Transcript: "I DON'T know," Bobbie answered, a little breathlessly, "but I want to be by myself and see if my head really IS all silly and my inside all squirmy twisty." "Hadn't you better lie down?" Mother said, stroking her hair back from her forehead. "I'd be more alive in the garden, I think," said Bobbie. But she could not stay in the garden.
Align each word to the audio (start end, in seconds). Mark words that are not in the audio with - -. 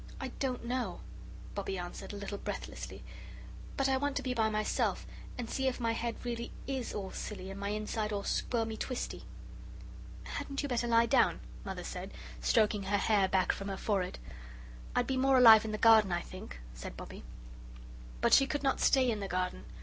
"I 0.19 0.29
DON'T 0.39 0.65
know," 0.65 1.01
Bobbie 1.53 1.77
answered, 1.77 2.11
a 2.11 2.15
little 2.15 2.39
breathlessly, 2.39 3.03
"but 3.77 3.87
I 3.87 3.97
want 3.97 4.17
to 4.17 4.23
be 4.23 4.33
by 4.33 4.49
myself 4.49 5.05
and 5.37 5.47
see 5.47 5.67
if 5.67 5.79
my 5.79 5.91
head 5.91 6.15
really 6.23 6.49
IS 6.65 6.95
all 6.95 7.11
silly 7.11 7.51
and 7.51 7.59
my 7.59 7.69
inside 7.69 8.11
all 8.11 8.23
squirmy 8.23 8.77
twisty." 8.77 9.25
"Hadn't 10.23 10.63
you 10.63 10.67
better 10.67 10.87
lie 10.87 11.05
down?" 11.05 11.39
Mother 11.63 11.83
said, 11.83 12.09
stroking 12.41 12.81
her 12.81 12.97
hair 12.97 13.27
back 13.27 13.51
from 13.51 13.67
her 13.67 13.77
forehead. 13.77 14.17
"I'd 14.95 15.05
be 15.05 15.17
more 15.17 15.37
alive 15.37 15.65
in 15.65 15.71
the 15.71 15.77
garden, 15.77 16.11
I 16.11 16.21
think," 16.21 16.59
said 16.73 16.97
Bobbie. 16.97 17.23
But 18.21 18.33
she 18.33 18.47
could 18.47 18.63
not 18.63 18.79
stay 18.79 19.07
in 19.11 19.19
the 19.19 19.27
garden. 19.27 19.65